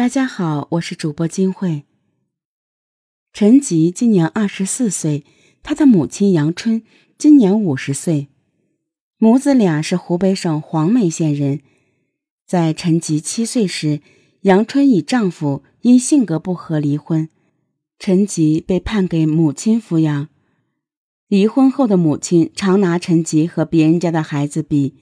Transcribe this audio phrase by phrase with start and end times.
[0.00, 1.84] 大家好，我是主播金慧。
[3.34, 5.26] 陈吉今年二十四岁，
[5.62, 6.82] 他的母亲杨春
[7.18, 8.28] 今年五十岁，
[9.18, 11.60] 母子俩是湖北省黄梅县人。
[12.46, 14.00] 在陈吉七岁时，
[14.40, 17.28] 杨春与丈夫因性格不合离婚，
[17.98, 20.28] 陈吉被判给母亲抚养。
[21.28, 24.94] 离婚后的母亲常拿陈吉和别人家的孩子比，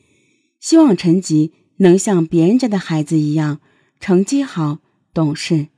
[0.58, 3.60] 希望陈吉能像别人家的孩子一样
[4.00, 4.80] 成绩好。
[5.12, 5.68] 懂事。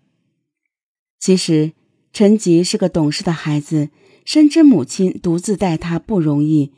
[1.18, 1.72] 其实，
[2.12, 3.90] 陈吉是个懂事的孩子，
[4.24, 6.72] 深知母亲独自带他不容易，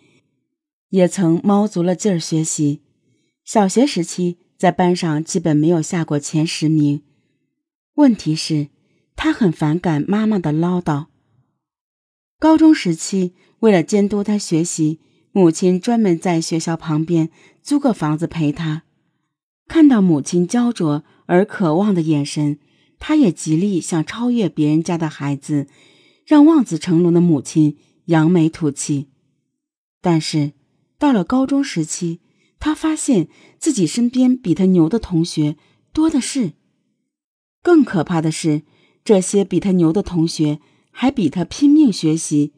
[0.91, 2.83] 也曾猫足了劲儿学习。
[3.45, 7.02] 小学时期，在班上基本没有下过前十名。
[7.95, 8.69] 问题是，
[9.14, 11.06] 他很反感妈妈的唠叨。
[12.39, 15.00] 高中时期，为了监督他学习，
[15.30, 17.30] 母亲专门在学校旁边
[17.62, 18.83] 租个房子陪他。
[19.69, 21.05] 看到母亲焦灼。
[21.27, 22.59] 而渴望的眼神，
[22.99, 25.67] 他也极力想超越别人家的孩子，
[26.27, 29.09] 让望子成龙的母亲扬眉吐气。
[30.01, 30.53] 但是
[30.98, 32.20] 到了高中时期，
[32.59, 35.56] 他发现自己身边比他牛的同学
[35.92, 36.53] 多的是。
[37.62, 38.62] 更可怕的是，
[39.05, 42.53] 这些比他牛的同学还比他拼命学习。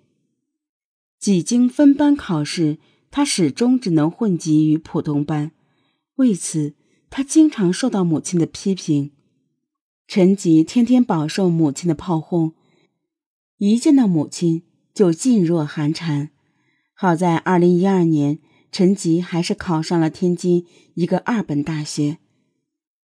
[1.19, 2.78] 几经分班考试，
[3.11, 5.53] 他始终只能混迹于普通班，
[6.17, 6.75] 为此。
[7.17, 9.12] 他经常受到母亲的批评，
[10.09, 12.55] 陈吉天天饱受母亲的炮轰，
[13.59, 16.31] 一见到母亲就噤若寒蝉。
[16.93, 18.41] 好在二零一二年，
[18.73, 22.19] 陈吉还是考上了天津一个二本大学。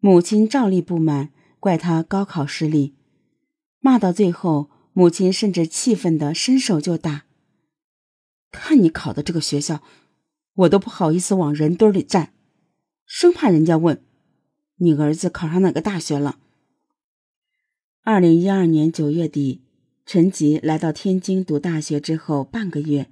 [0.00, 1.30] 母亲照例不满，
[1.61, 2.97] 怪他高考失利，
[3.78, 7.27] 骂到最后，母亲甚至气愤的伸手就打。
[8.50, 9.84] 看你考的这个学校，
[10.55, 12.33] 我都不好意思往人堆里站。
[13.12, 14.00] 生怕人家问，
[14.77, 16.39] 你儿子考上哪个大学了？
[18.05, 19.62] 二零一二年九月底，
[20.06, 23.11] 陈吉来到天津读大学之后半个月，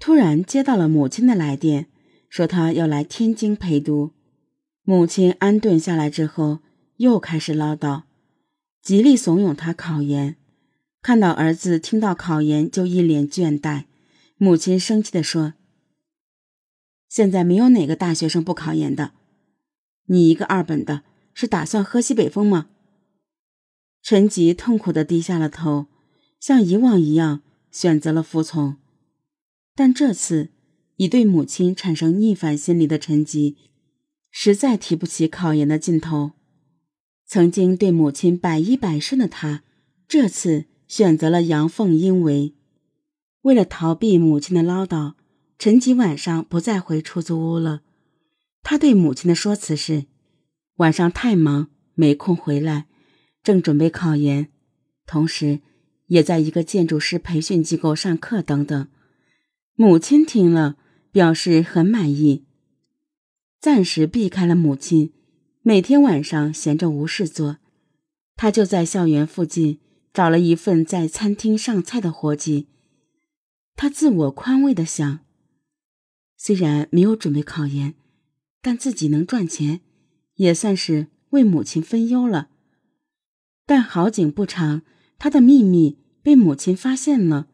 [0.00, 1.86] 突然接到了母亲的来电，
[2.28, 4.10] 说他要来天津陪读。
[4.82, 6.58] 母亲安顿下来之后，
[6.96, 8.02] 又开始唠叨，
[8.82, 10.34] 极力怂恿他考研。
[11.00, 13.84] 看到儿子听到考研就一脸倦怠，
[14.36, 15.54] 母亲生气地说
[17.08, 19.12] ：“现在没有哪个大学生不考研的。”
[20.12, 21.04] 你一个二本的，
[21.34, 22.66] 是打算喝西北风吗？
[24.02, 25.86] 陈吉痛苦的低下了头，
[26.40, 28.76] 像以往一样选择了服从。
[29.76, 30.48] 但这次，
[30.96, 33.56] 已对母亲产生逆反心理的陈吉，
[34.32, 36.32] 实在提不起考研的劲头。
[37.24, 39.62] 曾经对母亲百依百顺的他，
[40.08, 42.54] 这次选择了阳奉阴违。
[43.42, 45.12] 为了逃避母亲的唠叨，
[45.56, 47.82] 陈吉晚上不再回出租屋了。
[48.62, 50.06] 他对母亲的说辞是：
[50.76, 52.86] 晚上太忙，没空回来，
[53.42, 54.48] 正准备考研，
[55.06, 55.60] 同时
[56.06, 58.88] 也在一个建筑师培训机构上课等等。
[59.74, 60.76] 母亲听了，
[61.10, 62.44] 表示很满意，
[63.58, 65.12] 暂时避开了母亲。
[65.62, 67.58] 每天晚上闲着无事做，
[68.36, 69.80] 他就在校园附近
[70.12, 72.68] 找了一份在餐厅上菜的活计。
[73.76, 75.20] 他自我宽慰的想：
[76.36, 77.94] 虽然没有准备考研。
[78.62, 79.80] 但自己能赚钱，
[80.34, 82.50] 也算是为母亲分忧了。
[83.64, 84.82] 但好景不长，
[85.18, 87.48] 他的秘密被母亲发现了。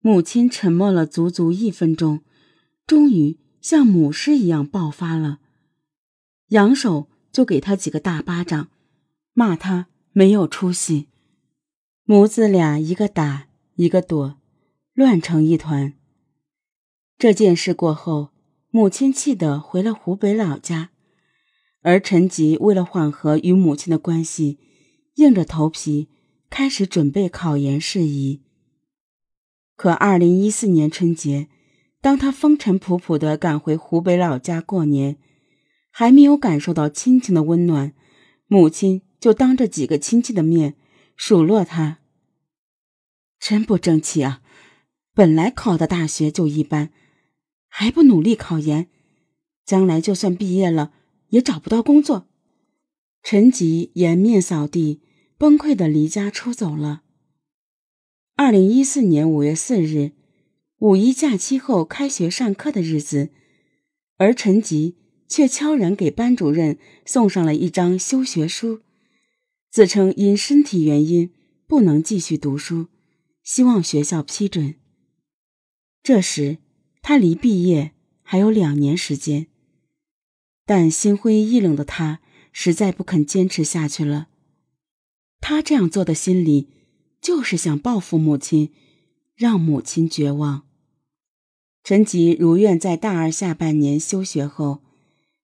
[0.00, 2.20] 母亲沉默了足足一分钟，
[2.86, 5.40] 终于像母狮一样爆发了，
[6.48, 8.70] 扬手就给他几个大巴掌，
[9.34, 11.08] 骂他没有出息。
[12.04, 14.38] 母子俩一个打一个躲，
[14.94, 15.92] 乱成一团。
[17.18, 18.30] 这件事过后。
[18.72, 20.90] 母亲气得回了湖北老家，
[21.82, 24.60] 而陈吉为了缓和与母亲的关系，
[25.16, 26.08] 硬着头皮
[26.48, 28.42] 开始准备考研事宜。
[29.74, 31.48] 可二零一四年春节，
[32.00, 35.16] 当他风尘仆仆地赶回湖北老家过年，
[35.90, 37.92] 还没有感受到亲情的温暖，
[38.46, 40.76] 母亲就当着几个亲戚的面
[41.16, 41.98] 数落他
[43.40, 44.42] ：“真不争气啊！
[45.12, 46.92] 本来考的大学就一般。”
[47.72, 48.88] 还不努力考研，
[49.64, 50.92] 将来就算毕业了
[51.28, 52.28] 也找不到工作。
[53.22, 55.00] 陈吉颜面扫地，
[55.38, 57.02] 崩溃的离家出走了。
[58.34, 60.12] 二零一四年五月四日，
[60.78, 63.30] 五一假期后开学上课的日子，
[64.16, 64.96] 而陈吉
[65.28, 68.80] 却悄然给班主任送上了一张休学书，
[69.70, 71.32] 自称因身体原因
[71.66, 72.88] 不能继续读书，
[73.44, 74.74] 希望学校批准。
[76.02, 76.58] 这时。
[77.02, 77.92] 他离毕业
[78.22, 79.46] 还有两年时间，
[80.64, 82.20] 但心灰意冷的他
[82.52, 84.28] 实在不肯坚持下去了。
[85.40, 86.68] 他这样做的心理，
[87.20, 88.72] 就是想报复母亲，
[89.34, 90.66] 让母亲绝望。
[91.82, 94.82] 陈吉如愿在大二下半年休学后，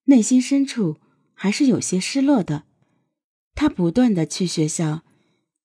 [0.05, 0.99] 内心深处
[1.33, 2.65] 还是有些失落的。
[3.55, 5.03] 他不断的去学校，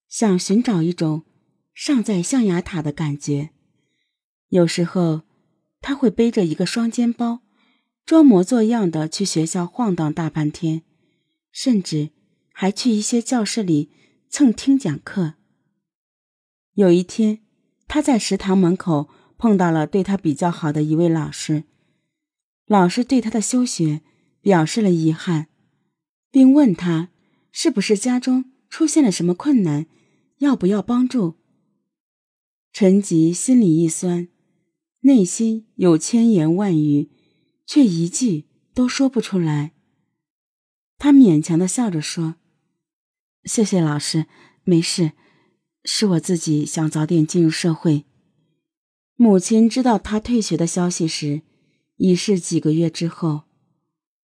[0.08, 1.24] 想寻找一种
[1.74, 3.50] 尚在象牙塔的感觉。
[4.48, 5.24] 有时候，
[5.82, 7.42] 他会背着一个双肩包，
[8.06, 10.84] 装模作样的去学校晃荡大半天，
[11.52, 12.12] 甚至
[12.54, 13.90] 还去一些教室里
[14.30, 15.34] 蹭听讲课。
[16.76, 17.40] 有一天，
[17.88, 21.66] 他在食堂门口碰到了对他比较好的一位老师，
[22.68, 24.02] 老师对他的休学
[24.42, 25.48] 表示了遗憾，
[26.32, 27.10] 并问他。
[27.54, 29.86] 是不是家中出现了什么困难？
[30.38, 31.36] 要不要帮助？
[32.72, 34.30] 陈吉心里一酸，
[35.02, 37.10] 内心有千言万语，
[37.66, 39.74] 却一句都说不出来。
[40.98, 42.36] 他勉强的笑着说
[43.46, 44.28] ：“谢谢老师，
[44.64, 45.14] 没事，
[45.84, 48.06] 是我自己想早点进入社会。”
[49.18, 51.42] 母亲知道他退学的消息时，
[51.98, 53.44] 已是几个月之后，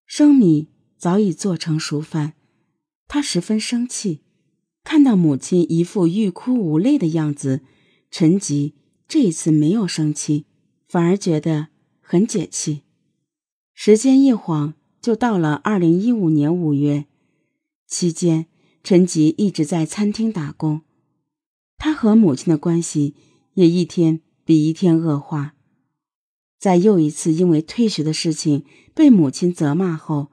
[0.06, 2.34] 生米早已做成熟饭。
[3.08, 4.22] 他十分生气，
[4.84, 7.62] 看到母亲一副欲哭无泪的样子，
[8.12, 8.76] 陈吉
[9.08, 10.46] 这一次没有生气，
[10.88, 11.68] 反而觉得
[12.02, 12.84] 很解气。
[13.74, 17.06] 时间一晃就到了二零一五年五月，
[17.86, 18.48] 期间
[18.84, 20.82] 陈吉一直在餐厅打工，
[21.78, 23.16] 他和母亲的关系
[23.54, 25.56] 也一天比一天恶化。
[26.58, 30.32] 在又一次因为退学的事情被母亲责骂后，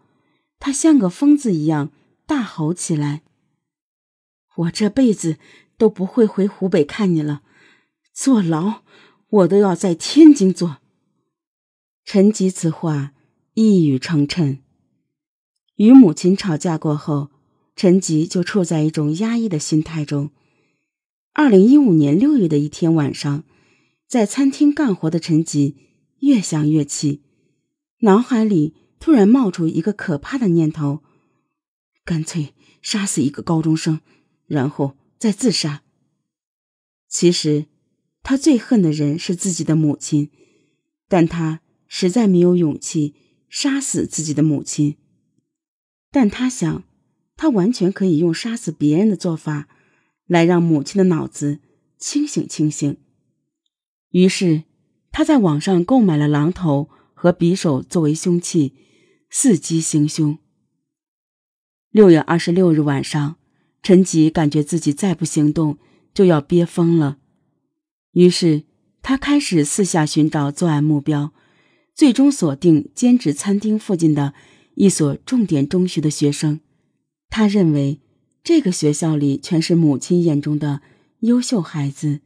[0.58, 1.90] 他像个疯子一样。
[2.26, 3.22] 大吼起来
[4.56, 5.36] ：“我这辈子
[5.76, 7.42] 都不会回湖北看你了，
[8.14, 8.82] 坐牢
[9.34, 10.78] 我都要在天津做。”
[12.04, 13.12] 陈吉此话
[13.54, 14.58] 一语成谶。
[15.76, 17.30] 与母亲吵架过后，
[17.74, 20.30] 陈吉就处在一种压抑的心态中。
[21.32, 23.42] 二零一五年六月的一天晚上，
[24.06, 25.76] 在餐厅干活的陈吉
[26.20, 27.22] 越想越气，
[28.00, 31.02] 脑海里突然冒出一个可怕的念头。
[32.04, 34.00] 干脆杀死一个高中生，
[34.46, 35.82] 然后再自杀。
[37.08, 37.66] 其实，
[38.24, 40.30] 他最恨的人是自己的母亲，
[41.08, 43.14] 但他实在没有勇气
[43.50, 44.96] 杀死自己的母亲。
[46.10, 46.84] 但他想，
[47.36, 49.68] 他完全可以用杀死别人的做法，
[50.26, 51.60] 来让母亲的脑子
[51.98, 52.96] 清醒清醒。
[54.10, 54.64] 于是，
[55.12, 58.72] 他在网上购买了榔头和匕首作为凶器，
[59.30, 60.38] 伺机行凶。
[61.90, 63.36] 六月二十六日晚上，
[63.82, 65.78] 陈吉感觉自己再不行动
[66.14, 67.18] 就要憋疯了，
[68.14, 68.64] 于是
[69.02, 71.32] 他开始四下寻找作案目标，
[71.94, 74.34] 最终锁定兼职餐厅附近的
[74.74, 76.58] 一所重点中学的学生。
[77.28, 78.00] 他认为
[78.42, 80.80] 这个学校里全是母亲眼中的
[81.20, 82.20] 优秀孩子。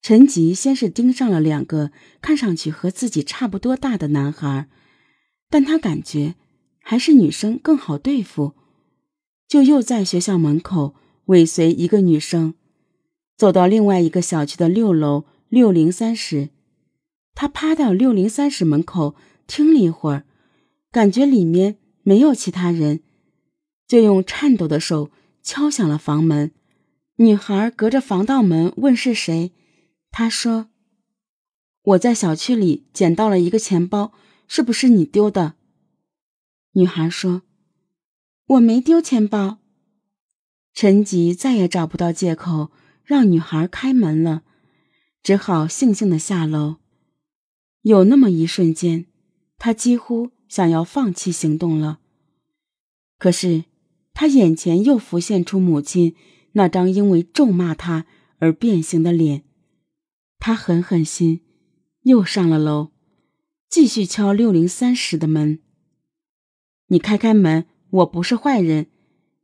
[0.00, 1.90] 陈吉先是盯上了两个
[2.22, 4.68] 看上去和自己差不多大的男孩，
[5.50, 6.36] 但他感觉。
[6.80, 8.54] 还是女生更好对付，
[9.46, 10.94] 就又在学校门口
[11.26, 12.54] 尾随一个女生，
[13.38, 16.50] 走到另外一个小区的六楼六零三室。
[17.34, 19.14] 他趴到六零三室门口
[19.46, 20.24] 听了一会儿，
[20.90, 23.00] 感觉里面没有其他人，
[23.86, 26.50] 就用颤抖的手敲响了房门。
[27.16, 29.52] 女孩隔着防盗门问是谁，
[30.10, 30.68] 他说
[31.82, 34.12] ：“我在小区里捡到了一个钱包，
[34.48, 35.54] 是不是你丢的？”
[36.74, 37.42] 女孩说
[38.46, 39.58] ：“我没丢钱包。”
[40.74, 42.70] 陈吉再也找不到借口
[43.08, 44.42] 让女孩开门了，
[45.22, 46.76] 只好悻悻的下楼。
[47.80, 49.06] 有那么一瞬间，
[49.56, 52.00] 他几乎想要放弃行动了。
[53.18, 53.64] 可是，
[54.12, 56.14] 他眼前又浮现出母亲
[56.52, 58.04] 那张因为咒骂他
[58.40, 59.44] 而变形的脸。
[60.38, 61.40] 他狠狠心，
[62.02, 62.90] 又上了楼，
[63.70, 65.60] 继续敲六零三室的门。
[66.88, 68.88] 你开开门，我不是坏人，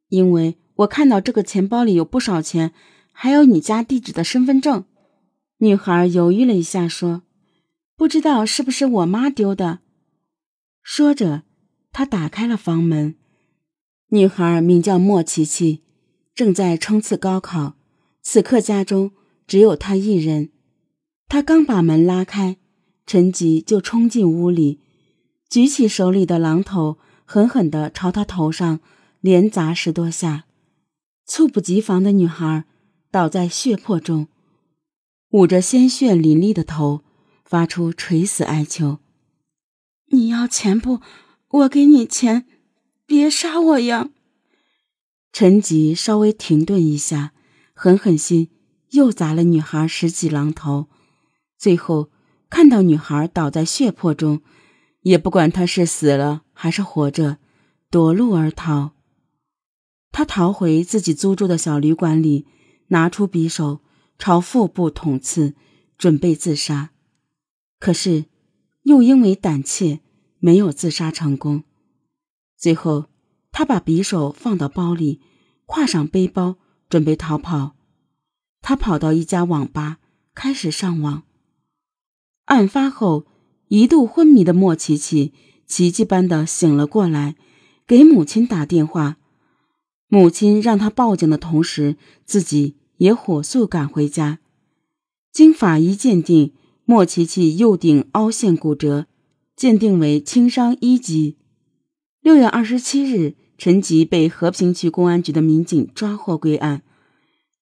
[0.09, 2.75] 因为我看到这个钱包里有不少钱，
[3.16, 4.85] 还有你家地址的身份证。
[5.59, 7.23] 女孩犹豫了一下，说
[7.97, 9.78] ：“不知道是不是我妈丢的。”
[10.83, 11.44] 说着，
[11.92, 13.14] 她打开了房门。
[14.09, 15.83] 女孩名叫莫琪琪，
[16.35, 17.76] 正在冲刺高考，
[18.21, 19.12] 此刻家中
[19.47, 20.50] 只有她一人。
[21.28, 22.59] 她刚把门拉开，
[23.06, 24.80] 陈吉就冲进屋里，
[25.49, 26.99] 举起手里的榔头。
[27.26, 28.80] 狠狠地朝他头上
[29.23, 30.44] 连砸十多下，
[31.25, 32.66] 猝不及防的女孩
[33.14, 34.26] 倒在血泊中，
[35.30, 37.04] 捂着鲜血淋漓的头，
[37.44, 38.99] 发出垂死哀求
[40.11, 40.99] ：“你要钱不？
[41.49, 42.44] 我给你钱，
[43.06, 44.11] 别杀我呀！
[45.33, 47.33] 陈吉稍微停顿一下，
[47.73, 48.50] 狠狠心
[48.90, 50.88] 又砸了女孩十几榔头，
[51.56, 52.11] 最后
[52.50, 54.42] 看到女孩倒在血泊中，
[55.02, 57.38] 也不管她是死了还是活着，
[57.92, 58.90] 夺路而逃。
[60.11, 62.49] 他逃回自己租住的小旅馆里，
[62.94, 63.80] 拿出匕首
[64.20, 65.54] 朝腹部捅刺，
[65.98, 66.92] 准备自杀。
[67.80, 68.26] 可是，
[68.84, 70.00] 又因为胆怯，
[70.38, 71.64] 没有自杀成功。
[72.56, 73.06] 最后，
[73.50, 75.20] 他把匕首放到包里，
[75.66, 76.56] 挎上背包，
[76.88, 77.74] 准备逃跑。
[78.62, 79.98] 他跑到一家网吧，
[80.32, 81.24] 开始上网。
[82.44, 83.26] 案发后，
[83.66, 85.34] 一度昏迷的莫琪琪
[85.66, 87.34] 奇迹般的醒了过来，
[87.88, 89.16] 给母亲打电话。
[90.06, 94.38] 母亲让他报警的同时，自己也火速赶回家。
[95.32, 96.52] 经法医鉴定，
[96.84, 99.06] 莫琪琪右顶凹陷骨折，
[99.56, 101.36] 鉴定为轻伤一级。
[102.20, 106.82] 六月二十七日，陈吉被和平区公安局的民警抓获归案。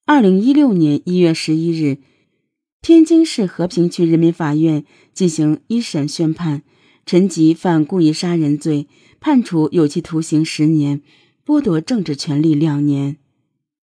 [0.05, 1.99] 二零一六年一月十一日，
[2.81, 4.85] 天津市和平区人民法院
[5.15, 6.62] 进行一审宣判，
[7.07, 8.87] 陈吉犯故意杀人罪，
[9.21, 11.03] 判处有期徒刑十年。
[11.45, 13.17] 剥夺政治权利两年。